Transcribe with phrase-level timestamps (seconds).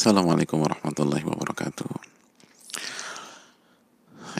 [0.00, 1.84] Assalamualaikum warahmatullahi wabarakatuh.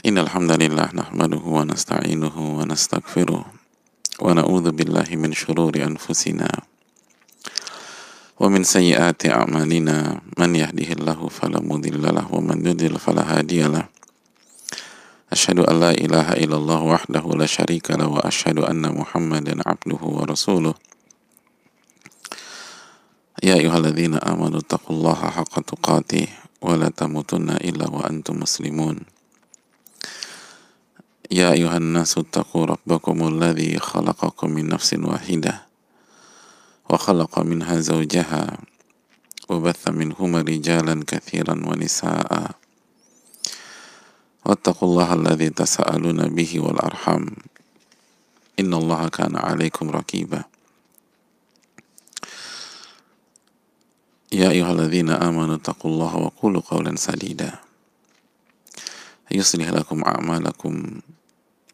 [0.01, 6.49] Innal hamdalillah nahmaduhu wa nasta'inuhu wa nastaghfiruh wa na'udzu billahi min shururi anfusina
[8.41, 13.85] wa min sayyiati a'malina man yahdihillahu fala mudilla lahu wa man yudlil fala hadiyalah.
[15.29, 20.25] Asyhadu an la ilaha illallah wahdahu la syarika lahu wa asyhadu anna Muhammadan abduhu wa
[20.25, 20.73] rasuluh.
[23.41, 26.29] Ya ayyuhalladzina amanu taqullaha haqqa tuqatih
[26.61, 29.01] wa la tamutunna illa wa antum muslimun.
[31.25, 35.65] Ya ayuhan nasu taqu rabbakumul ladzi khalaqakum min nafsin wahidah
[36.85, 38.61] wa khalaqa minha zawjaha
[39.49, 42.61] wa batha minhuma rijalan katsiran wa nisaa'a.
[44.45, 47.41] Wattaqullaha alladzi tasaaluna bihi wal arham.
[48.61, 50.50] Innallaha kana 'alaikum raqiba.
[54.32, 57.52] يا أيها الذين آمنوا اتقوا الله وقولوا قولا سديدا
[59.30, 61.00] يصلح لكم أعمالكم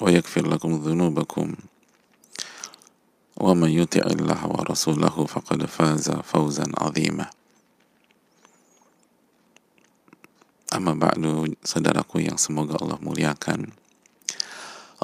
[0.01, 1.55] ويغفر لكم ذنوبكم
[3.37, 7.27] ومن يطع الله ورسوله فقد فاز فوزا عظيما
[10.73, 13.77] Amma ba'du, saudaraku yang semoga Allah muliakan.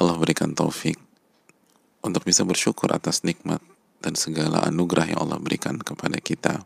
[0.00, 0.96] Allah berikan taufik
[2.00, 3.60] untuk bisa bersyukur atas nikmat
[4.00, 6.64] dan segala anugerah yang Allah berikan kepada kita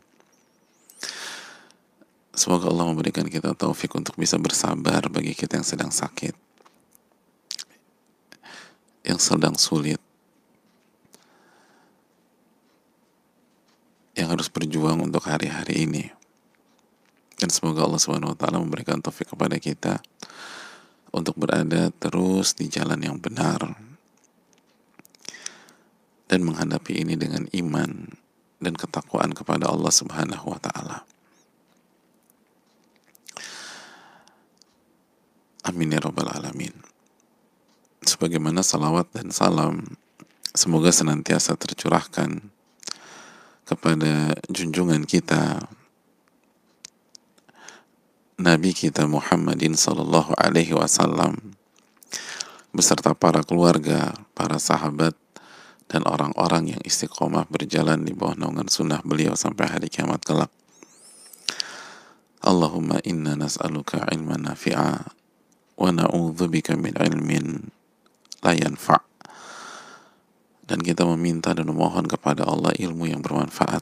[2.38, 6.38] Semoga Allah memberikan kita taufik untuk bisa bersabar bagi kita yang sedang sakit,
[9.02, 9.98] yang sedang sulit,
[14.14, 16.04] yang harus berjuang untuk hari-hari ini.
[17.42, 19.98] Dan semoga Allah Subhanahu wa taala memberikan taufik kepada kita
[21.10, 23.74] untuk berada terus di jalan yang benar
[26.30, 28.14] dan menghadapi ini dengan iman
[28.62, 31.17] dan ketakwaan kepada Allah Subhanahu wa taala.
[35.68, 36.72] Amin ya Rabbal Alamin.
[38.00, 39.84] Sebagaimana salawat dan salam
[40.56, 42.40] semoga senantiasa tercurahkan
[43.68, 45.68] kepada junjungan kita
[48.40, 51.36] Nabi kita Muhammadin Sallallahu Alaihi Wasallam
[52.72, 55.12] beserta para keluarga, para sahabat,
[55.84, 60.48] dan orang-orang yang istiqomah berjalan di bawah naungan sunnah beliau sampai hari kiamat kelak.
[62.40, 65.18] Allahumma inna nas'aluka ilman nafi'a
[65.78, 67.46] min ilmin
[68.42, 69.08] la yanfa'
[70.68, 73.80] dan kita meminta dan memohon kepada Allah ilmu yang bermanfaat.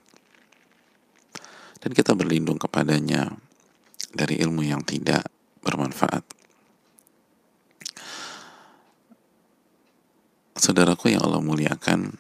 [1.83, 3.35] Dan kita berlindung kepadanya
[4.15, 5.27] dari ilmu yang tidak
[5.67, 6.23] bermanfaat.
[10.57, 12.15] Saudaraku yang Allah muliakan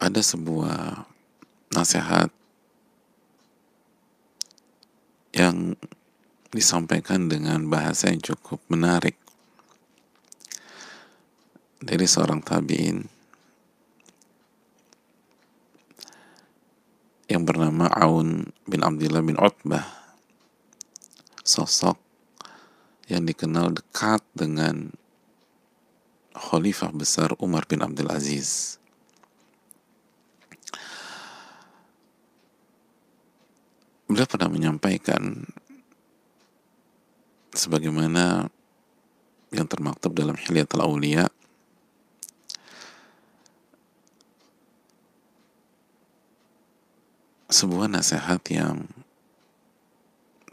[0.00, 1.04] ada sebuah
[1.72, 2.32] nasihat
[5.36, 5.76] yang
[6.50, 9.14] disampaikan dengan bahasa yang cukup menarik
[11.78, 13.06] dari seorang tabiin
[17.30, 19.86] yang bernama Aun bin Abdullah bin Utbah
[21.46, 21.94] sosok
[23.06, 24.90] yang dikenal dekat dengan
[26.34, 28.78] Khalifah besar Umar bin Abdul Aziz.
[34.06, 35.46] Beliau pernah menyampaikan
[37.60, 38.48] sebagaimana
[39.52, 41.28] yang termaktub dalam Hilyatul Aulia
[47.52, 48.88] sebuah nasihat yang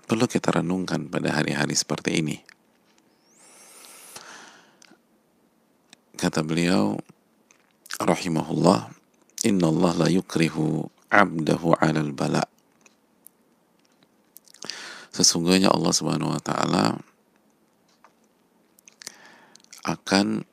[0.03, 2.37] perlu kita renungkan pada hari-hari seperti ini.
[6.17, 6.97] Kata beliau,
[8.01, 8.89] rahimahullah,
[9.45, 12.56] Inna Allah la yukrihu abdahu alal bala'
[15.17, 17.01] sesungguhnya Allah Subhanahu wa taala
[19.81, 20.45] akan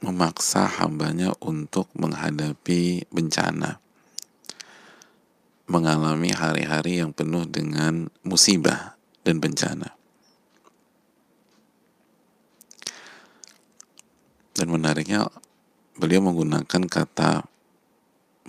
[0.00, 3.76] memaksa hambanya untuk menghadapi bencana
[5.70, 9.94] mengalami hari-hari yang penuh dengan musibah dan bencana.
[14.58, 15.30] Dan menariknya
[15.94, 17.46] beliau menggunakan kata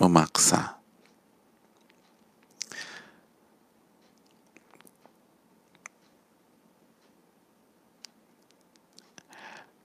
[0.02, 0.81] memaksa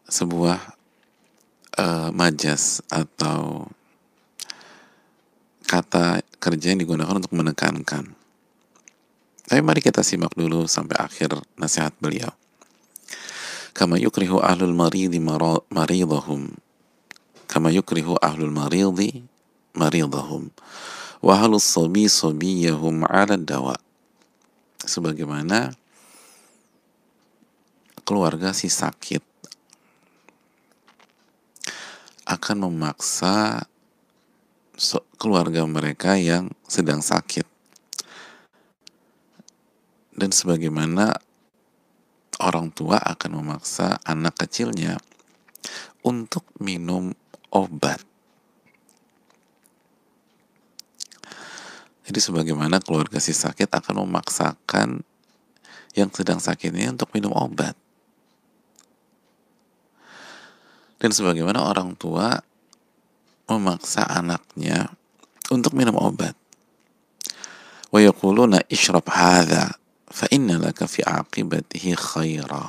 [0.08, 0.60] sebuah
[1.78, 3.68] uh, majas atau
[5.68, 8.16] kata kerja yang digunakan untuk menekankan.
[9.48, 12.32] Tapi mari kita simak dulu sampai akhir nasihat beliau.
[13.72, 16.52] Kama yukrihu ahlul maridi maridahum.
[17.48, 19.24] Kama yukrihu ahlul maridi
[19.78, 20.52] maridahum.
[21.22, 23.74] wahalus sobi sobiyahum ala dawa
[24.78, 25.74] sebagaimana
[28.06, 29.37] keluarga si sakit
[32.28, 33.64] akan memaksa
[35.16, 37.48] keluarga mereka yang sedang sakit
[40.14, 41.18] dan sebagaimana
[42.44, 45.00] orang tua akan memaksa anak kecilnya
[46.06, 47.16] untuk minum
[47.50, 48.04] obat
[52.08, 55.04] Jadi sebagaimana keluarga si sakit akan memaksakan
[55.92, 57.76] yang sedang sakit ini untuk minum obat.
[60.98, 62.42] Dan sebagaimana orang tua
[63.48, 64.92] memaksa anaknya
[65.54, 66.34] untuk minum obat.
[67.94, 68.04] Wa
[68.68, 69.78] ishrab hadha
[70.10, 72.66] fa inna laka fi aqibatihi khaira.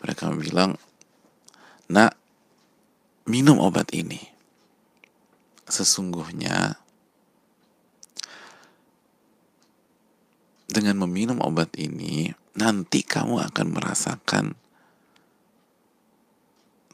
[0.00, 0.78] Mereka bilang,
[1.90, 2.12] "Nak,
[3.28, 4.34] minum obat ini."
[5.68, 6.76] sesungguhnya
[10.68, 14.44] dengan meminum obat ini nanti kamu akan merasakan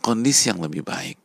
[0.01, 1.21] kondisi yang lebih baik.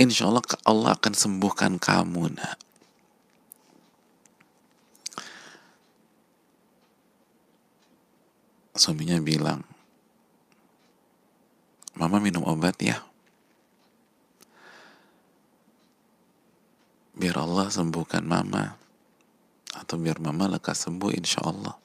[0.00, 2.56] Insya Allah Allah akan sembuhkan kamu nak.
[8.72, 9.60] Suaminya bilang,
[12.00, 12.96] Mama minum obat ya.
[17.12, 18.80] Biar Allah sembuhkan Mama.
[19.76, 21.79] Atau biar Mama lekas sembuh insya Allah.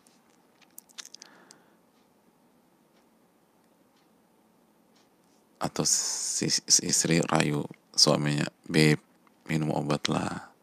[5.66, 7.66] Atau si, si istri rayu
[7.98, 9.02] suaminya, Beb,
[9.50, 10.54] minum obat lah.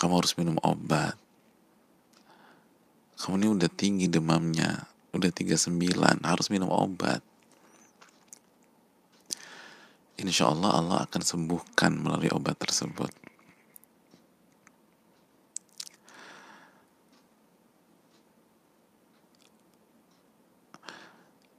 [0.00, 1.20] Kamu harus minum obat.
[3.20, 4.88] Kamu ini udah tinggi demamnya.
[5.12, 5.70] Udah 39,
[6.24, 7.22] harus minum obat
[10.24, 13.12] insya Allah Allah akan sembuhkan melalui obat tersebut.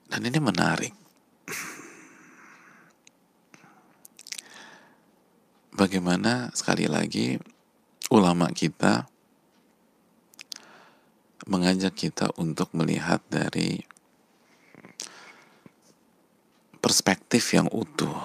[0.10, 1.05] Dan ini menarik.
[5.75, 7.36] Bagaimana sekali lagi
[8.07, 9.12] ulama kita
[11.51, 13.83] mengajak kita untuk melihat dari
[16.80, 18.16] perspektif yang utuh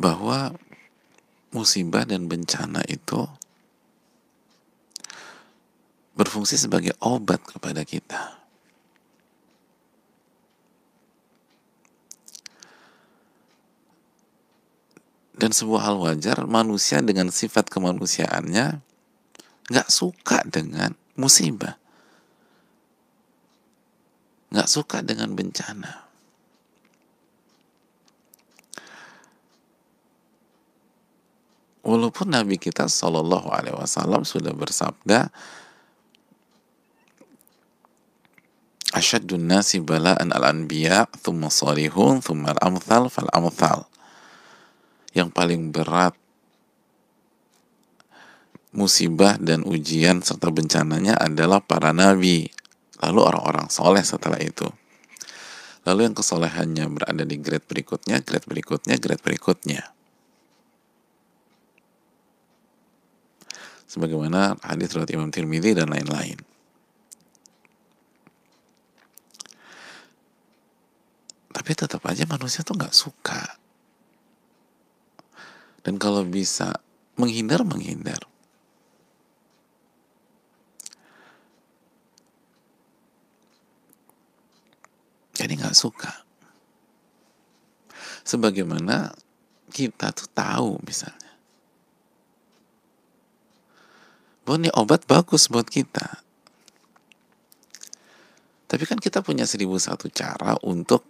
[0.00, 0.56] bahwa
[1.52, 3.28] musibah dan bencana itu
[6.16, 8.41] berfungsi sebagai obat kepada kita.
[15.32, 18.84] Dan sebuah hal wajar, manusia dengan sifat kemanusiaannya
[19.72, 21.80] nggak suka dengan musibah.
[24.52, 26.02] Nggak suka dengan bencana.
[31.82, 35.34] Walaupun Nabi kita Shallallahu Alaihi Wasallam sudah bersabda,
[38.92, 43.88] Asyadun nasi bala'an al-anbiya, thumma salihun, thumma al-amthal, fal-amthal.
[45.12, 46.16] Yang paling berat
[48.72, 52.48] musibah dan ujian serta bencananya adalah para nabi,
[53.04, 54.64] lalu orang-orang soleh setelah itu.
[55.84, 59.92] Lalu yang kesolehannya berada di grade berikutnya, grade berikutnya, grade berikutnya.
[63.92, 66.40] sebagaimana hadis riwayat Imam Tirmidzi dan lain-lain.
[71.52, 73.60] Tapi tetap aja manusia tuh nggak suka.
[75.82, 76.78] Dan kalau bisa
[77.18, 78.22] menghindar menghindar.
[85.34, 86.22] Jadi nggak suka.
[88.22, 89.10] Sebagaimana
[89.74, 91.22] kita tuh tahu misalnya
[94.42, 96.22] bahwa ini obat bagus buat kita.
[98.66, 101.04] Tapi kan kita punya seribu satu cara untuk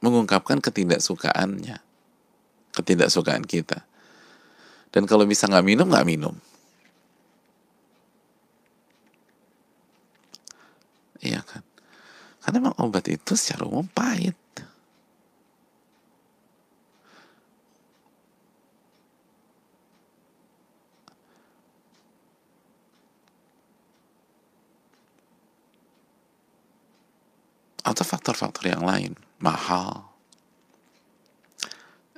[0.00, 1.80] mengungkapkan ketidaksukaannya,
[2.74, 3.86] ketidaksukaan kita.
[4.90, 6.34] Dan kalau bisa nggak minum, nggak minum.
[11.24, 11.64] Iya kan?
[12.44, 14.36] Karena memang obat itu secara umum pahit.
[27.84, 30.13] atau faktor-faktor yang lain mahal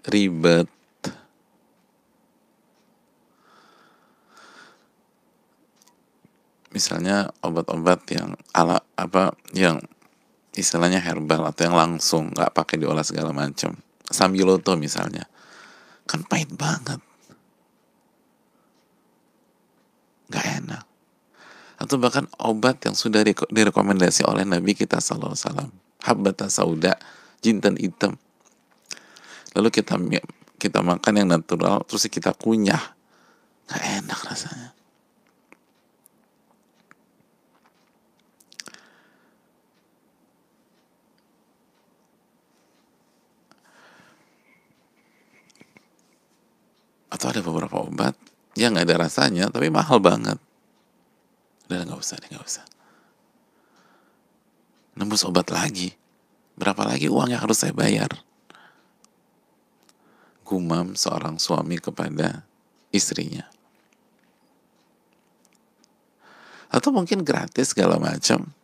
[0.07, 0.71] ribet.
[6.71, 9.81] Misalnya obat-obat yang ala apa yang
[10.53, 15.25] istilahnya herbal atau yang langsung nggak pakai diolah segala macam sambiloto misalnya.
[16.05, 17.01] Kan pahit banget.
[20.29, 20.85] Nggak enak.
[21.81, 25.71] Atau bahkan obat yang sudah direkomendasi oleh Nabi kita Sallallahu Alaihi Wasallam.
[26.05, 26.95] Habbata sauda
[27.41, 28.21] jintan hitam
[29.57, 29.97] lalu kita
[30.61, 32.93] kita makan yang natural terus kita kunyah.
[33.67, 34.71] Nggak enak rasanya.
[47.09, 48.13] Atau ada beberapa obat
[48.61, 50.37] yang nggak ada rasanya tapi mahal banget.
[51.65, 52.65] Udah nggak usah nggak usah.
[55.01, 55.97] Nembus obat lagi.
[56.57, 58.27] Berapa lagi uang yang harus saya bayar
[60.47, 62.47] gumam seorang suami kepada
[62.95, 63.43] istrinya.
[66.71, 68.55] Atau mungkin gratis segala macam.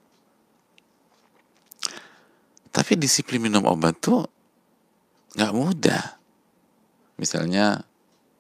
[2.71, 4.31] Tapi disiplin minum obat tuh
[5.35, 6.05] nggak mudah.
[7.19, 7.83] Misalnya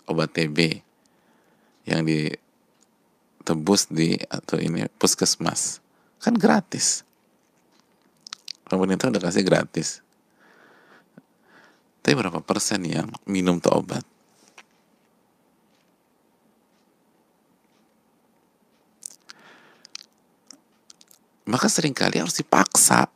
[0.07, 0.83] obat TB
[1.91, 5.83] yang ditebus di atau ini puskesmas.
[6.23, 7.03] Kan gratis.
[8.71, 10.02] Pemerintah udah kasih gratis
[12.03, 14.03] tapi berapa persen yang minum tuh obat?
[21.47, 23.07] Maka sering kali harus dipaksa.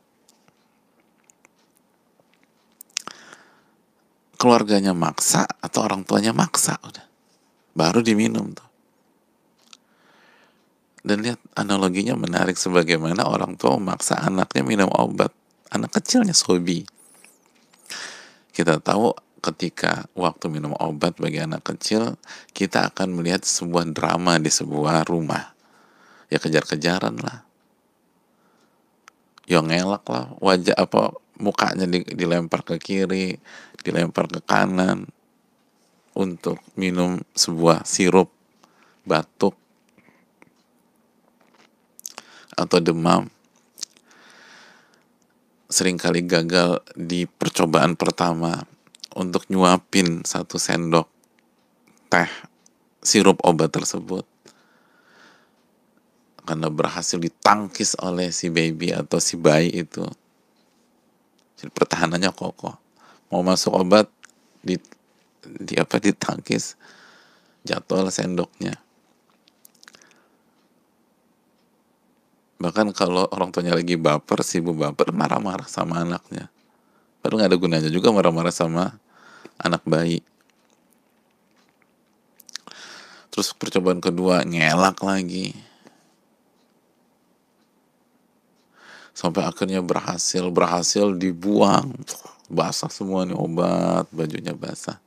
[4.39, 7.03] Keluarganya maksa atau orang tuanya maksa udah.
[7.75, 8.67] Baru diminum tuh.
[11.03, 15.31] Dan lihat analoginya menarik sebagaimana orang tua memaksa anaknya minum obat
[15.71, 16.83] anak kecilnya sobi
[18.57, 22.17] kita tahu ketika waktu minum obat bagi anak kecil
[22.57, 25.53] kita akan melihat sebuah drama di sebuah rumah.
[26.33, 27.45] Ya kejar-kejaran lah.
[29.45, 30.33] Ya ngelak lah.
[30.41, 33.37] Wajah apa mukanya dilempar ke kiri
[33.85, 35.05] dilempar ke kanan
[36.17, 38.33] untuk minum sebuah sirup
[39.05, 39.53] batuk
[42.57, 43.29] atau demam
[45.67, 48.63] sering kali gagal di percobaan pertama
[49.19, 51.11] untuk nyuapin satu sendok
[52.07, 52.31] teh
[53.03, 54.23] sirup obat tersebut.
[56.47, 60.07] Karena berhasil ditangkis oleh si baby atau si bayi itu.
[61.59, 62.79] Jadi pertahanannya kokoh.
[63.27, 64.07] Mau masuk obat
[64.63, 64.79] di
[65.43, 66.79] di apa ditangkis
[67.67, 68.86] jatuh sendoknya
[72.57, 76.49] bahkan kalau orang tuanya lagi baper si ibu baper marah-marah sama anaknya.
[77.21, 78.97] Padahal nggak ada gunanya juga marah-marah sama
[79.61, 80.21] anak bayi.
[83.33, 85.53] Terus percobaan kedua ngelak lagi.
[89.13, 91.93] Sampai akhirnya berhasil berhasil dibuang.
[92.49, 94.97] Basah semua nih obat bajunya basah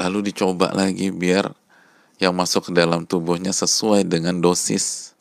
[0.00, 1.52] lalu dicoba lagi biar
[2.16, 5.12] yang masuk ke dalam tubuhnya sesuai dengan dosis.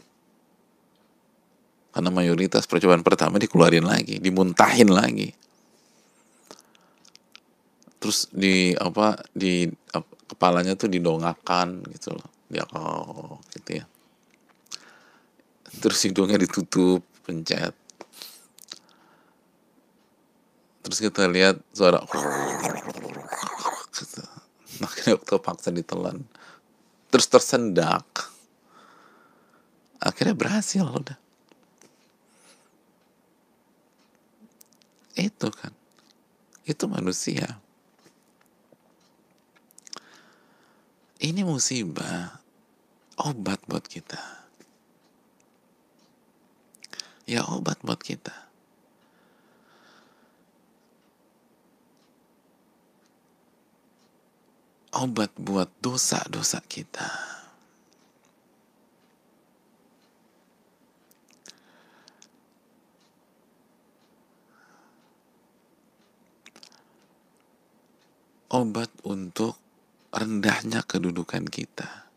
[1.92, 5.36] Karena mayoritas percobaan pertama dikeluarin lagi dimuntahin lagi.
[8.00, 12.30] Terus di apa di apa, kepalanya tuh didongakan gitu loh.
[12.48, 13.86] Dia oh gitu ya.
[15.84, 17.76] Terus hidungnya ditutup pencet.
[20.88, 22.00] Terus kita lihat suara
[23.92, 24.24] gitu.
[24.82, 26.26] makanya waktu paksa ditelan
[27.10, 28.06] terus tersendak.
[30.00, 31.20] Akhirnya berhasil udah.
[35.20, 35.76] Itu kan
[36.70, 37.60] itu manusia.
[41.20, 42.40] Ini musibah
[43.20, 44.22] obat buat kita.
[47.28, 48.49] Ya obat buat kita.
[54.90, 57.10] Obat buat dosa-dosa kita.
[68.50, 69.62] Obat untuk
[70.10, 72.10] rendahnya kedudukan kita.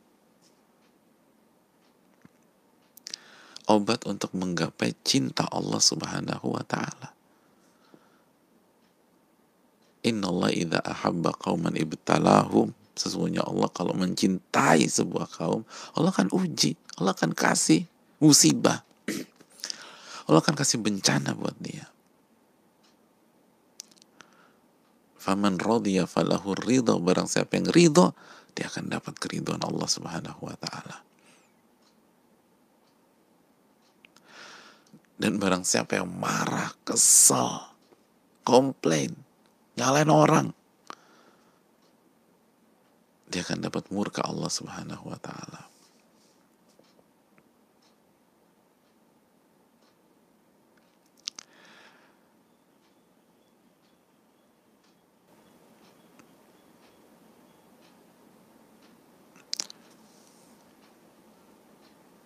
[3.72, 7.16] obat untuk menggapai cinta Allah Subhanahu wa taala.
[10.02, 15.64] Inna Allah idha ahabba qauman ibtalahum Sesungguhnya Allah kalau mencintai sebuah kaum
[15.96, 17.88] Allah akan uji Allah akan kasih
[18.20, 18.84] musibah
[20.28, 21.92] Allah akan kasih bencana buat dia
[25.22, 26.98] Faman radiya falahu ridho.
[26.98, 28.10] Barang siapa yang ridho,
[28.58, 30.98] dia akan dapat keridhaan Allah Subhanahu wa taala.
[35.14, 37.70] Dan barang siapa yang marah, kesal,
[38.42, 39.14] komplain,
[39.76, 40.46] nyalain orang,
[43.32, 45.72] dia akan dapat murka Allah Subhanahu wa taala.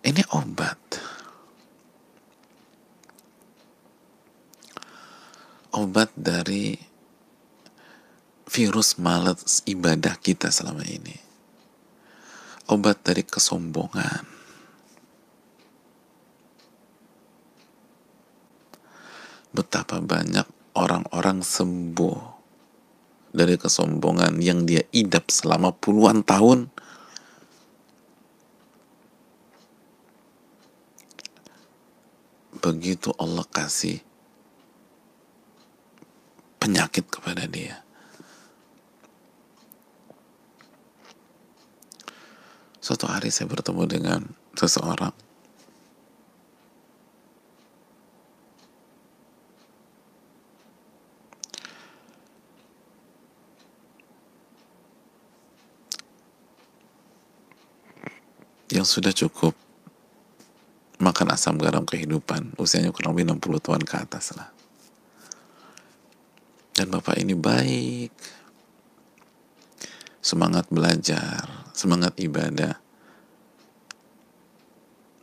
[0.07, 0.79] Ini obat.
[5.75, 6.86] Obat dari
[8.47, 11.15] virus malas ibadah kita selama ini.
[12.67, 14.23] Obat dari kesombongan.
[19.51, 22.19] Betapa banyak orang-orang sembuh
[23.33, 26.69] dari kesombongan yang dia idap selama puluhan tahun
[32.57, 34.03] begitu Allah kasih
[36.59, 37.86] penyakit kepada dia.
[42.87, 44.23] Suatu hari saya bertemu dengan
[44.55, 45.11] seseorang.
[58.71, 59.51] Yang sudah cukup
[61.03, 64.47] makan asam garam kehidupan usianya kurang lebih 60 tahun ke atas lah.
[66.71, 68.15] Dan bapak ini baik
[70.27, 72.75] semangat belajar semangat ibadah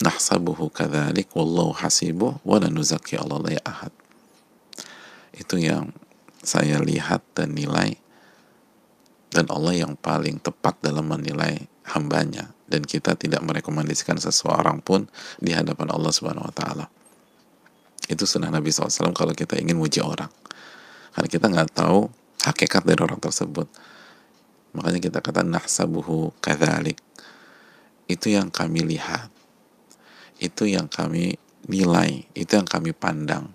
[0.01, 3.93] nahsabuhu kadzalik wallahu hasibuh wa la nuzakki ahad
[5.37, 5.93] itu yang
[6.41, 8.01] saya lihat dan nilai
[9.29, 15.05] dan Allah yang paling tepat dalam menilai hambanya dan kita tidak merekomendasikan seseorang pun
[15.37, 16.87] di hadapan Allah Subhanahu wa taala.
[18.07, 20.31] Itu sunnah Nabi SAW kalau kita ingin muji orang.
[21.13, 22.09] Karena kita nggak tahu
[22.47, 23.67] hakikat dari orang tersebut.
[24.75, 26.99] Makanya kita kata nahsabuhu kadzalik.
[28.11, 29.31] Itu yang kami lihat.
[30.43, 31.39] Itu yang kami
[31.71, 33.49] nilai, itu yang kami pandang.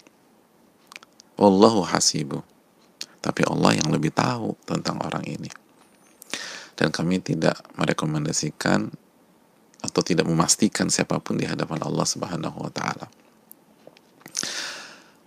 [1.36, 2.42] Wallahu hasibu.
[3.20, 5.52] Tapi Allah yang lebih tahu tentang orang ini
[6.80, 8.88] dan kami tidak merekomendasikan
[9.84, 13.12] atau tidak memastikan siapa pun di hadapan Allah Subhanahu wa taala.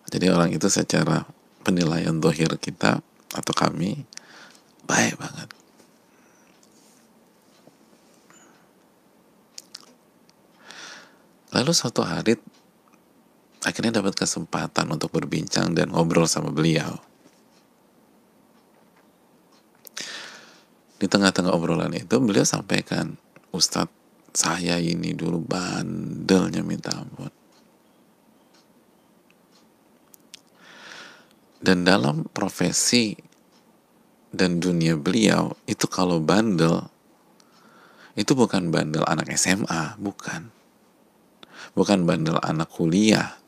[0.08, 1.28] Jadi orang itu secara
[1.60, 3.04] penilaian dohir kita
[3.36, 4.08] atau kami
[4.88, 5.48] baik banget.
[11.52, 12.36] Lalu suatu hari
[13.62, 16.98] akhirnya dapat kesempatan untuk berbincang dan ngobrol sama beliau.
[21.02, 23.18] di tengah-tengah obrolan itu beliau sampaikan
[23.50, 23.90] Ustadz
[24.30, 27.34] saya ini dulu bandelnya minta ampun
[31.58, 33.18] dan dalam profesi
[34.30, 36.86] dan dunia beliau itu kalau bandel
[38.14, 40.54] itu bukan bandel anak SMA bukan
[41.74, 43.42] bukan bandel anak kuliah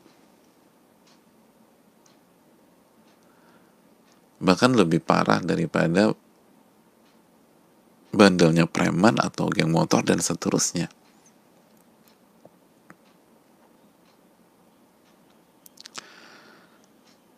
[4.45, 6.13] bahkan lebih parah daripada
[8.15, 10.87] bandelnya preman atau geng motor dan seterusnya.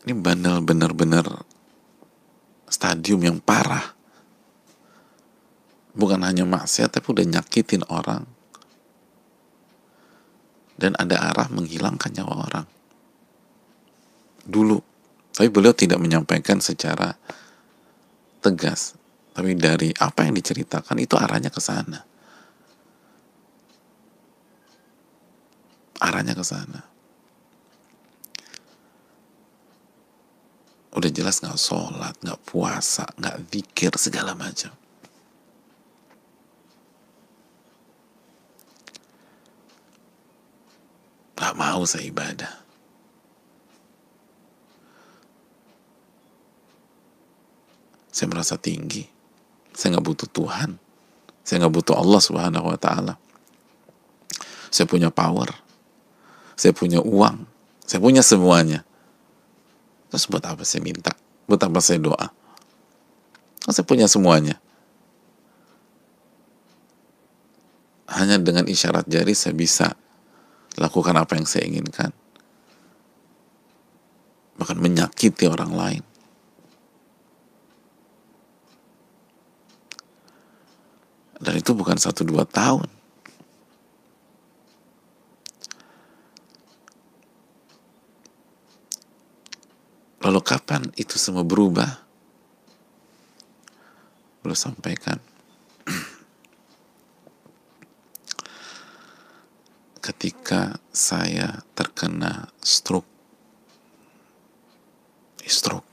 [0.08, 1.44] Ini bandel benar-benar
[2.70, 3.98] stadium yang parah.
[5.98, 8.37] Bukan hanya maksiat, tapi udah nyakitin orang.
[10.78, 12.68] Dan ada arah menghilangkan nyawa orang.
[14.46, 14.78] Dulu.
[15.34, 17.18] Tapi beliau tidak menyampaikan secara
[18.42, 18.98] tegas
[19.38, 22.02] tapi dari apa yang diceritakan itu arahnya ke sana.
[26.02, 26.82] Arahnya ke sana.
[30.90, 34.74] Udah jelas nggak sholat, nggak puasa, nggak zikir segala macam.
[41.38, 42.54] Gak mau saya ibadah.
[48.10, 49.06] Saya merasa tinggi.
[49.78, 50.82] Saya nggak butuh Tuhan.
[51.46, 53.14] Saya nggak butuh Allah Subhanahu wa taala.
[54.74, 55.54] Saya punya power.
[56.58, 57.46] Saya punya uang.
[57.86, 58.82] Saya punya semuanya.
[60.10, 61.14] Terus buat apa saya minta?
[61.46, 62.34] Buat apa saya doa?
[63.62, 64.58] Kan saya punya semuanya.
[68.10, 69.94] Hanya dengan isyarat jari saya bisa
[70.78, 72.14] lakukan apa yang saya inginkan,
[74.62, 76.04] bahkan menyakiti orang lain.
[81.38, 82.90] Dan itu bukan satu dua tahun.
[90.18, 92.04] Lalu kapan itu semua berubah?
[94.42, 95.37] Belum sampaikan.
[100.08, 103.12] Ketika saya terkena stroke.
[105.44, 105.84] Stroke.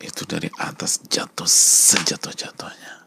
[0.00, 3.00] Itu dari atas jatuh sejatuh-jatuhnya.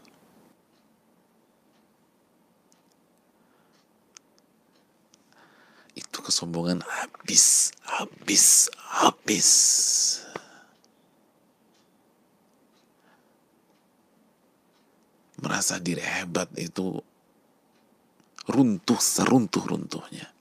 [5.93, 9.49] itu kesombongan habis, habis, habis.
[15.43, 17.03] Merasa diri hebat itu
[18.47, 20.31] runtuh seruntuh-runtuhnya.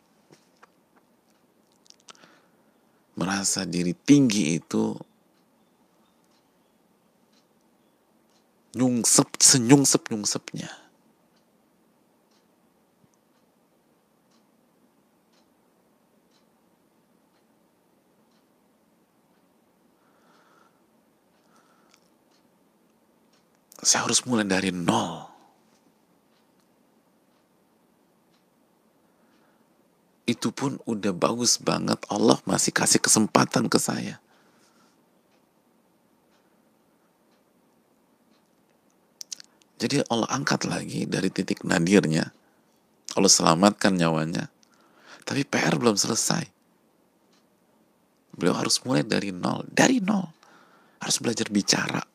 [3.19, 4.97] Merasa diri tinggi itu
[8.73, 10.82] nyungsep senyungsep nyungsepnya
[23.83, 25.27] saya harus mulai dari nol.
[30.23, 31.99] Itu pun udah bagus banget.
[32.07, 34.23] Allah masih kasih kesempatan ke saya.
[39.83, 42.31] Jadi Allah angkat lagi dari titik nadirnya.
[43.18, 44.47] Allah selamatkan nyawanya.
[45.27, 46.47] Tapi PR belum selesai.
[48.38, 49.66] Beliau harus mulai dari nol.
[49.66, 50.31] Dari nol.
[51.03, 52.12] Harus belajar bicara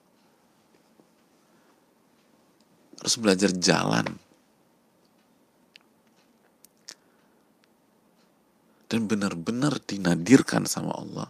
[2.98, 4.08] harus belajar jalan.
[8.88, 11.30] Dan benar-benar dinadirkan sama Allah.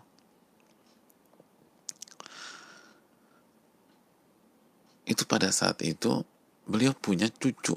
[5.08, 6.22] Itu pada saat itu
[6.70, 7.74] beliau punya cucu.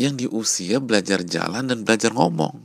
[0.00, 2.56] Yang di usia belajar jalan dan belajar ngomong.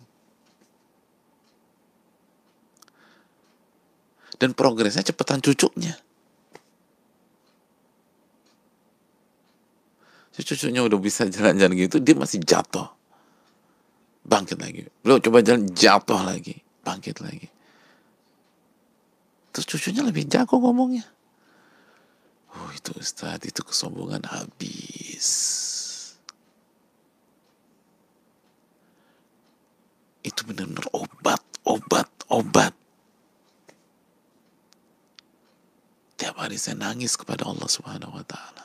[4.39, 6.04] Dan progresnya cepetan cucunya
[10.43, 12.91] cucunya udah bisa jalan-jalan gitu dia masih jatuh.
[14.25, 14.83] Bangkit lagi.
[15.07, 16.59] Lo coba jalan jatuh lagi.
[16.83, 17.47] Bangkit lagi.
[19.55, 21.07] Terus cucunya lebih jago ngomongnya.
[22.51, 25.27] Oh itu Ustaz itu kesombongan habis.
[30.25, 32.73] Itu benar-benar obat obat obat.
[36.19, 38.64] Tiap hari saya nangis kepada Allah Subhanahu wa taala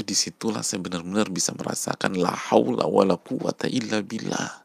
[0.00, 4.64] itu di situlah saya benar-benar bisa merasakan la haula wala quwata illa billah.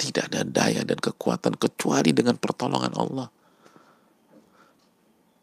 [0.00, 3.28] Tidak ada daya dan kekuatan kecuali dengan pertolongan Allah.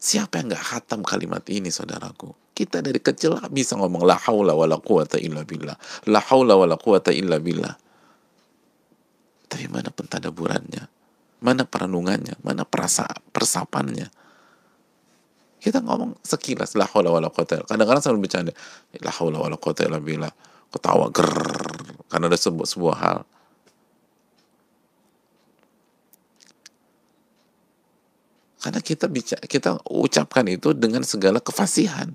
[0.02, 2.34] Siapa yang nggak hatam kalimat ini saudaraku?
[2.58, 5.78] Kita dari kecil bisa ngomong la haula wala quwata illa billah.
[6.10, 7.78] La haula wala quwata illa billah.
[9.46, 10.90] Tapi mana pentadaburannya?
[11.46, 12.42] Mana perenungannya?
[12.42, 14.10] Mana perasa persapannya?
[15.58, 17.66] Kita ngomong sekilas la haula wala quwata.
[17.66, 18.54] Kadang-kadang sambil bercanda,
[19.02, 20.30] la haula wala quwata illa billah.
[20.70, 21.34] Ketawa ger
[22.08, 23.20] karena ada sebuah, sebuah hal.
[28.62, 32.14] Karena kita bicara, kita ucapkan itu dengan segala kefasihan.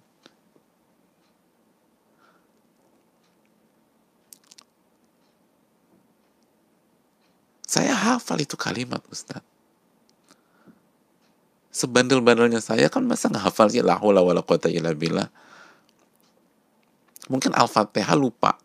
[7.67, 9.41] Saya hafal itu kalimat Ustaz
[11.73, 13.81] sebandel-bandelnya saya kan masa nggak hafal sih?
[13.81, 15.27] La haula wala quwata illa billah.
[17.33, 18.61] Mungkin al-fatihah lupa.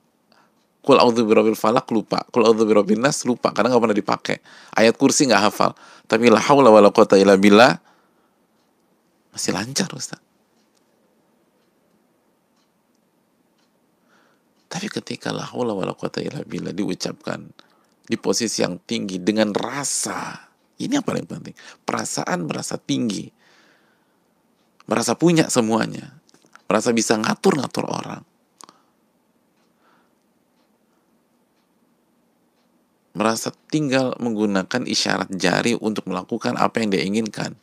[0.84, 2.24] Kul a'udzu birabbil falak lupa.
[2.32, 4.38] Kul a'udzu birabbin nas lupa karena nggak pernah dipakai.
[4.76, 5.72] Ayat kursi nggak hafal.
[6.08, 7.36] Tapi la haula wala quwata illa
[9.36, 10.24] masih lancar Ustaz.
[14.68, 17.52] Tapi ketika la haula wala quwata illa diucapkan
[18.08, 20.47] di posisi yang tinggi dengan rasa
[20.78, 21.58] ini yang paling penting.
[21.82, 23.34] Perasaan merasa tinggi.
[24.86, 26.14] Merasa punya semuanya.
[26.70, 28.22] Merasa bisa ngatur-ngatur orang.
[33.18, 37.58] Merasa tinggal menggunakan isyarat jari untuk melakukan apa yang dia inginkan.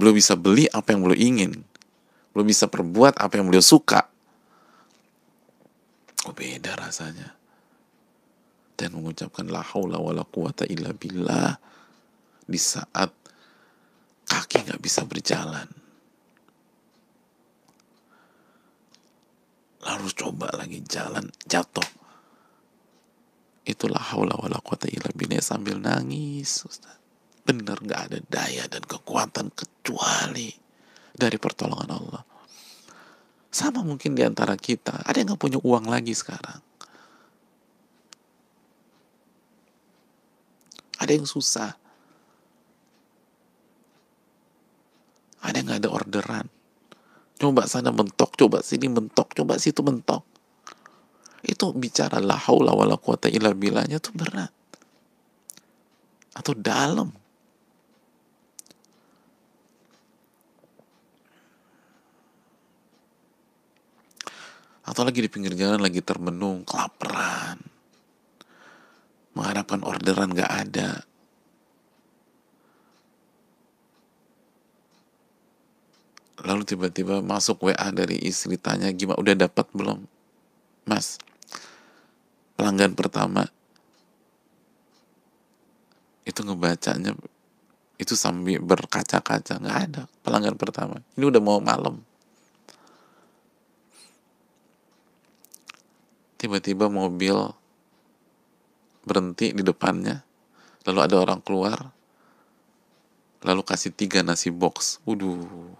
[0.00, 1.52] Belum bisa beli apa yang beliau ingin.
[2.32, 4.08] Belum bisa perbuat apa yang beliau suka.
[6.24, 7.41] Oh beda rasanya
[8.76, 11.56] dan mengucapkan la haula wala quwata illa billah.
[12.42, 13.10] Di saat
[14.26, 15.82] kaki nggak bisa berjalan.
[19.82, 21.86] lalu coba lagi jalan jatuh.
[23.62, 26.98] Itulah haula wala quwata illa billah sambil nangis Ustaz.
[27.42, 30.54] benar nggak ada daya dan kekuatan kecuali
[31.10, 32.22] dari pertolongan Allah.
[33.50, 35.02] Sama mungkin di antara kita.
[35.02, 36.62] Ada yang nggak punya uang lagi sekarang
[41.02, 41.74] ada yang susah.
[45.42, 46.46] Ada yang nggak ada orderan.
[47.34, 50.22] Coba sana mentok coba sini mentok coba situ mentok.
[51.42, 54.54] Itu bicara la haula wala quwata illa billahnya tuh berat.
[56.38, 57.10] Atau dalam.
[64.86, 67.71] Atau lagi di pinggir jalan lagi termenung kelaparan
[69.32, 71.04] mengharapkan orderan gak ada.
[76.42, 80.02] Lalu tiba-tiba masuk WA dari istri tanya gimana udah dapat belum?
[80.82, 81.22] Mas
[82.58, 83.46] pelanggan pertama.
[86.26, 87.14] Itu ngebacanya
[88.02, 90.98] itu sambil berkaca-kaca nggak ada pelanggan pertama.
[91.14, 92.02] Ini udah mau malam.
[96.42, 97.54] Tiba-tiba mobil
[99.02, 100.22] berhenti di depannya
[100.86, 101.92] lalu ada orang keluar
[103.42, 105.02] lalu kasih tiga nasi box.
[105.02, 105.74] Waduh.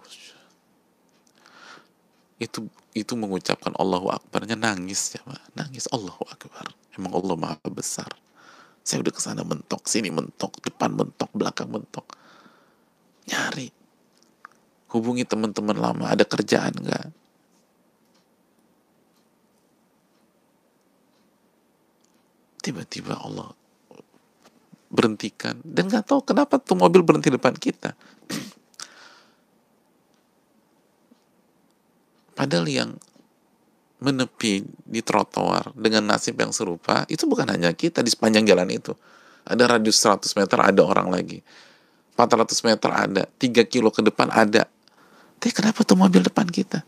[2.37, 5.55] Itu itu mengucapkan Allahu Akbarnya nangis ya Pak.
[5.55, 6.75] nangis Allahu Akbar.
[6.93, 8.11] Emang Allah maha besar.
[8.83, 12.03] Saya udah ke sana mentok sini mentok depan mentok belakang mentok.
[13.31, 13.71] Nyari.
[14.91, 17.22] Hubungi teman-teman lama ada kerjaan nggak
[22.63, 23.51] tiba-tiba Allah
[24.87, 27.91] berhentikan dan nggak tahu kenapa tuh mobil berhenti depan kita
[32.33, 32.89] Padahal yang
[34.03, 38.91] menepi di trotoar dengan nasib yang serupa itu bukan hanya kita di sepanjang jalan itu.
[39.47, 41.39] Ada radius 100 meter ada orang lagi.
[42.17, 44.67] 400 meter ada, 3 kilo ke depan ada.
[45.39, 46.83] Tapi kenapa tuh mobil depan kita?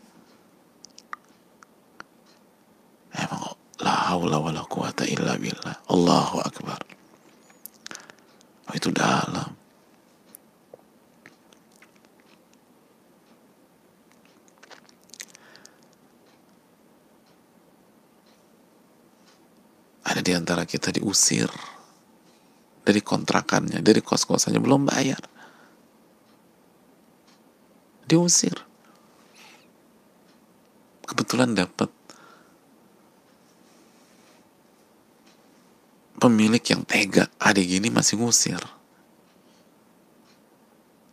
[3.16, 3.45] Emang
[4.16, 5.76] haula wala quwata illa billah.
[5.92, 6.80] Allahu akbar.
[8.72, 9.52] Itu dalam.
[20.08, 21.52] Ada di antara kita diusir
[22.80, 25.20] dari kontrakannya, dari kos-kosannya belum bayar.
[28.08, 28.56] Diusir.
[31.06, 31.95] Kebetulan dapat
[36.26, 38.58] pemilik yang tega, adik gini masih ngusir.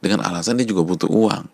[0.02, 1.46] Dengan alasan dia juga butuh uang.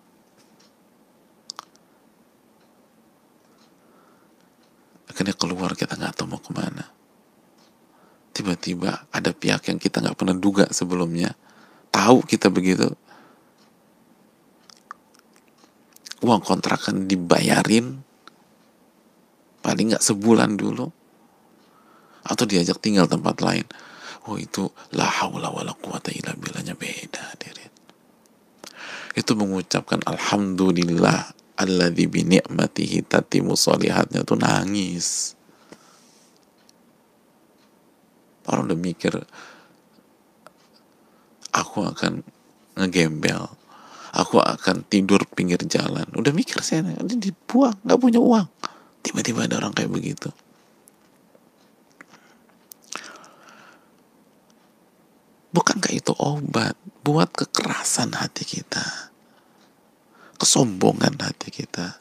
[5.12, 7.00] Akhirnya keluar kita nggak tahu mau ke mana
[8.40, 11.36] tiba-tiba ada pihak yang kita nggak pernah duga sebelumnya
[11.92, 12.88] tahu kita begitu
[16.24, 18.00] uang kontrakan dibayarin
[19.60, 20.88] paling nggak sebulan dulu
[22.26, 23.68] atau diajak tinggal tempat lain.
[24.28, 27.70] Oh itu la haula wala quwata illa billahnya beda hadirin
[29.18, 35.36] itu mengucapkan alhamdulillah alladzi bi ni'matihi tatimu solihatnya tuh nangis.
[38.50, 39.14] Orang udah mikir
[41.54, 42.26] aku akan
[42.80, 43.52] ngegembel.
[44.10, 46.10] Aku akan tidur pinggir jalan.
[46.18, 48.48] Udah mikir saya ini dibuang nggak punya uang.
[49.06, 50.34] Tiba-tiba ada orang kayak begitu
[55.54, 59.10] bukankah itu obat buat kekerasan hati kita?
[60.40, 62.00] Kesombongan hati kita?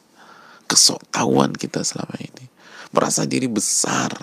[0.69, 2.45] Kesoktawan kita selama ini?
[2.93, 4.13] Merasa diri besar?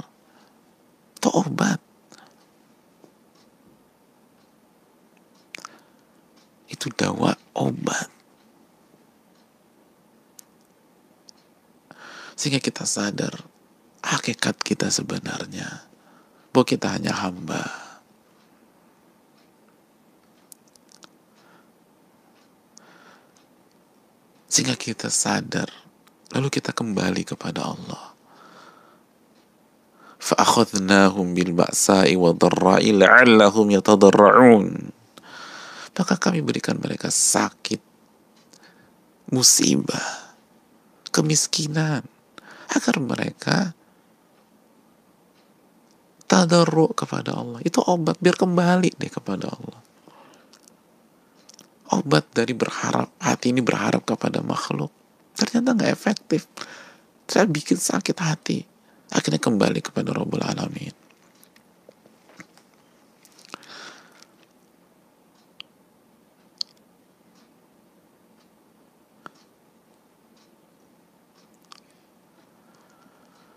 [1.19, 1.83] Itu obat.
[6.71, 8.09] Itu dawa obat.
[12.37, 13.33] Sehingga kita sadar
[14.07, 15.89] hakikat kita sebenarnya.
[16.55, 17.86] Bahwa kita hanya hamba.
[24.56, 25.68] Sehingga kita sadar
[26.32, 28.12] lalu kita kembali kepada Allah.
[30.22, 34.66] فأخذناهم بالبأساء والضراء لعلهم يتضرعون
[36.02, 37.78] maka kami berikan mereka sakit,
[39.30, 40.34] musibah,
[41.14, 42.02] kemiskinan,
[42.72, 43.78] agar mereka
[46.26, 47.62] tadarru kepada Allah.
[47.62, 49.78] Itu obat biar kembali deh kepada Allah.
[51.95, 54.91] Obat dari berharap, hati ini berharap kepada makhluk.
[55.37, 56.49] Ternyata nggak efektif.
[57.27, 58.63] saya bikin sakit hati
[59.11, 60.95] akhirnya kembali kepada Rabbul Alamin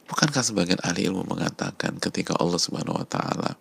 [0.09, 3.55] Bukankah sebagian ahli ilmu mengatakan ketika Allah Subhanahu wa taala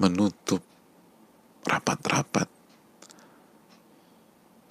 [0.00, 0.64] menutup
[1.68, 2.48] rapat-rapat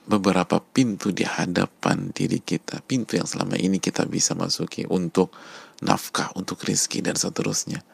[0.09, 5.29] beberapa pintu di hadapan diri kita, pintu yang selama ini kita bisa masuki untuk
[5.85, 7.85] nafkah, untuk rizki dan seterusnya.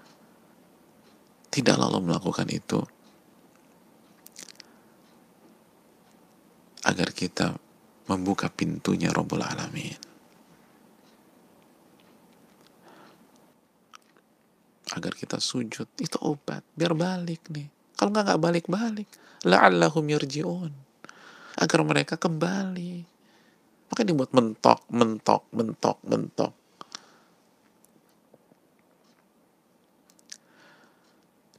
[1.52, 2.80] Tidak lalu melakukan itu
[6.88, 7.60] agar kita
[8.08, 10.15] membuka pintunya Rabbul Alamin.
[14.96, 17.68] Agar kita sujud, itu obat, biar balik nih.
[18.00, 19.10] Kalau nggak nggak balik-balik,
[19.44, 20.72] la'allahum yarji'un.
[21.60, 23.04] Agar mereka kembali.
[23.92, 26.54] Makanya dibuat mentok, mentok, mentok, mentok.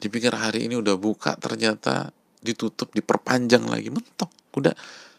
[0.00, 4.32] Dipikir hari ini udah buka, ternyata ditutup, diperpanjang lagi, mentok.
[4.56, 4.72] Udah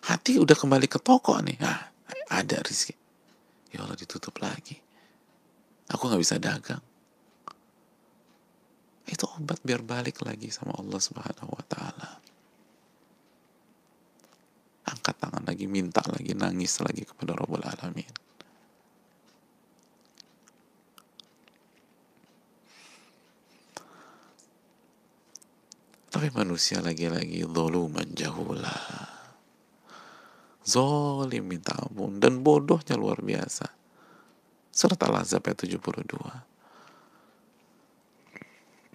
[0.08, 1.92] hati udah kembali ke toko nih ah,
[2.32, 2.96] ada rizki
[3.76, 4.80] ya Allah ditutup lagi
[5.92, 6.80] aku nggak bisa dagang
[9.08, 12.10] itu obat biar balik lagi sama Allah Subhanahu wa taala
[14.88, 18.14] angkat tangan lagi minta lagi nangis lagi kepada Rabbul Alamin
[26.12, 29.18] tapi manusia lagi-lagi zoluman jahulah
[30.68, 32.20] Zolim minta ampun.
[32.20, 33.72] Dan bodohnya luar biasa.
[34.68, 36.57] Surat Al-Azab ayat 72.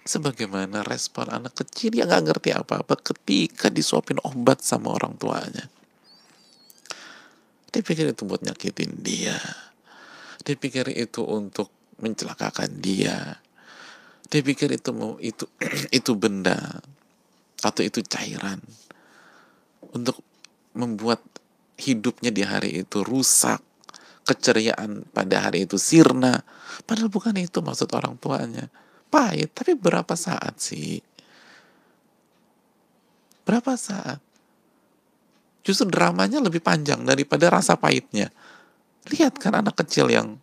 [0.03, 5.71] Sebagaimana respon anak kecil yang gak ngerti apa-apa ketika disuapin obat sama orang tuanya.
[7.71, 9.39] Dia pikir itu buat nyakitin dia.
[10.43, 11.71] Dia pikir itu untuk
[12.03, 13.39] mencelakakan dia.
[14.27, 15.47] Dia pikir itu mau itu
[15.97, 16.83] itu benda
[17.63, 18.59] atau itu cairan
[19.95, 20.19] untuk
[20.75, 21.23] membuat
[21.79, 23.61] hidupnya di hari itu rusak,
[24.27, 26.43] keceriaan pada hari itu sirna.
[26.83, 28.67] Padahal bukan itu maksud orang tuanya.
[29.13, 30.97] Pahit, tapi berapa saat sih?
[33.45, 34.17] Berapa saat?
[35.61, 38.33] Justru dramanya lebih panjang daripada rasa pahitnya.
[39.13, 40.41] Lihat kan anak kecil yang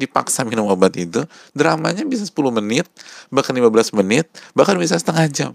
[0.00, 1.20] dipaksa minum obat itu,
[1.52, 2.32] dramanya bisa 10
[2.64, 2.88] menit,
[3.28, 4.24] bahkan 15 menit,
[4.56, 5.52] bahkan bisa setengah jam.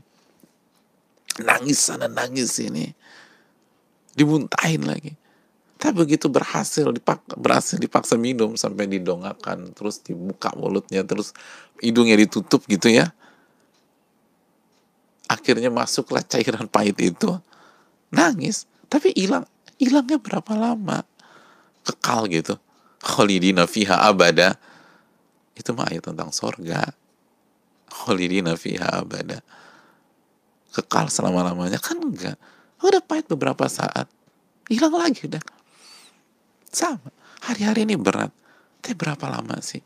[1.42, 2.94] Nangis sana, nangis sini
[4.14, 5.18] dibuntahin lagi
[5.84, 11.36] tapi begitu berhasil dipak berhasil dipaksa minum sampai didongakan terus dibuka mulutnya terus
[11.84, 13.12] hidungnya ditutup gitu ya.
[15.28, 17.36] Akhirnya masuklah cairan pahit itu.
[18.16, 19.44] Nangis tapi hilang
[19.76, 21.04] hilangnya berapa lama?
[21.84, 22.56] Kekal gitu.
[23.04, 24.56] Khalidina fiha abada.
[25.52, 26.96] Itu mah ayat tentang sorga.
[27.92, 29.44] Khalidina fiha abada.
[30.72, 31.76] Kekal selama-lamanya.
[31.84, 32.40] Kan enggak.
[32.80, 34.08] Udah pahit beberapa saat.
[34.72, 35.44] Hilang lagi udah
[36.74, 37.14] sama.
[37.46, 38.34] Hari-hari ini berat.
[38.84, 39.80] Tapi berapa lama sih?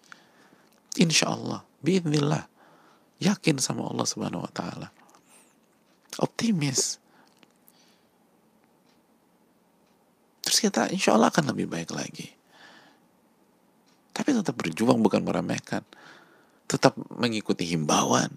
[0.97, 2.43] Insya Allah biidnillah
[3.21, 4.89] yakin sama Allah subhanahu wa ta'ala.
[6.17, 6.97] Optimis.
[10.41, 12.33] Terus kita insya Allah akan lebih baik lagi.
[14.17, 15.85] Tapi tetap berjuang bukan meremehkan.
[16.65, 18.33] Tetap mengikuti himbauan.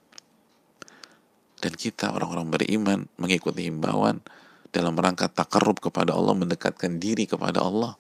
[1.61, 4.21] Dan kita orang-orang beriman mengikuti himbauan
[4.73, 7.97] dalam rangka takarub kepada Allah, mendekatkan diri kepada Allah.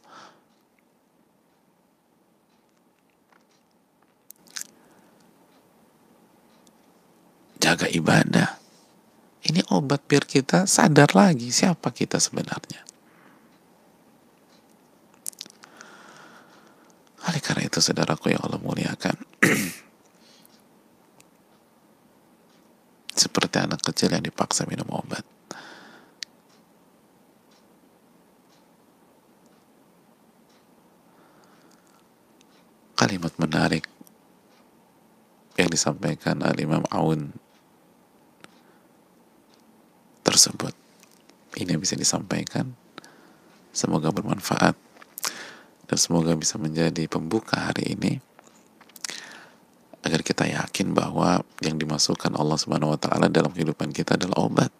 [7.60, 8.56] Jaga ibadah.
[9.40, 12.80] Ini obat biar kita sadar lagi siapa kita sebenarnya.
[17.28, 19.16] Oleh karena itu saudaraku yang Allah muliakan.
[23.20, 25.20] Seperti anak kecil yang dipaksa minum obat
[33.00, 33.88] kalimat menarik
[35.56, 37.32] yang disampaikan Al-Imam Aun
[40.20, 40.76] tersebut.
[41.60, 42.72] Ini yang bisa disampaikan.
[43.70, 44.74] Semoga bermanfaat
[45.86, 48.12] dan semoga bisa menjadi pembuka hari ini
[50.00, 54.72] agar kita yakin bahwa yang dimasukkan Allah Subhanahu wa taala dalam kehidupan kita adalah obat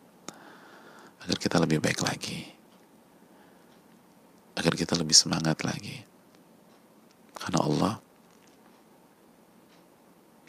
[1.22, 2.48] agar kita lebih baik lagi.
[4.56, 6.02] Agar kita lebih semangat lagi.
[7.36, 7.94] Karena Allah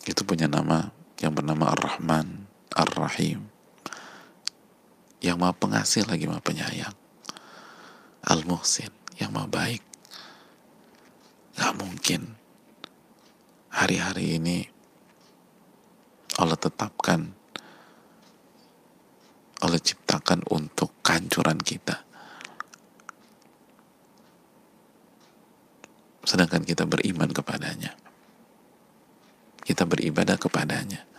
[0.07, 0.89] itu punya nama
[1.21, 3.60] yang bernama Ar-Rahman, Ar-Rahim.
[5.21, 6.97] Yang maha pengasih lagi maha penyayang.
[8.25, 8.89] Al-Muhsin,
[9.21, 9.83] yang maha baik.
[11.53, 12.41] Gak mungkin
[13.69, 14.65] hari-hari ini
[16.41, 17.37] Allah tetapkan
[19.61, 22.01] Allah ciptakan untuk kehancuran kita.
[26.25, 27.93] Sedangkan kita beriman kepadanya.
[29.61, 31.10] Kita beribadah kepadanya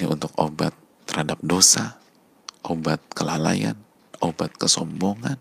[0.00, 0.72] ini untuk obat
[1.04, 2.00] terhadap dosa
[2.64, 3.76] obat kelalaian
[4.24, 5.36] obat kesombongan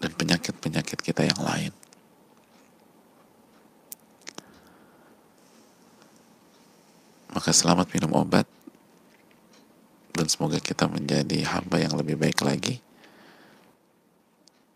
[0.00, 1.72] dan penyakit-penyakit kita yang lain.
[7.32, 8.44] Maka selamat minum obat
[10.12, 12.82] dan semoga kita menjadi hamba yang lebih baik lagi.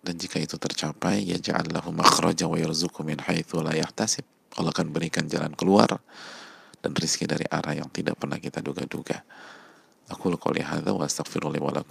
[0.01, 4.23] Dan jika itu tercapai ya ja'allahu makhraja wa yarzuqu min haitsu la yahtasib.
[4.57, 6.01] Allah akan berikan jalan keluar
[6.87, 9.27] dan rizki dari arah yang tidak pernah kita duga-duga.
[10.07, 11.83] Aku qouli hadza wa astaghfirullah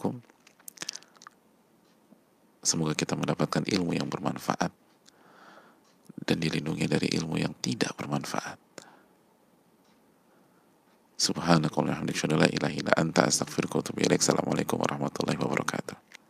[2.64, 4.72] semoga kita mendapatkan ilmu yang bermanfaat
[6.24, 8.58] dan dilindungi dari ilmu yang tidak bermanfaat.
[11.20, 14.24] Subhanakallahumma wa bihamdika la ilaha illa anta astaghfiruka wa atubu ilaik.
[14.24, 16.24] Assalamualaikum warahmatullahi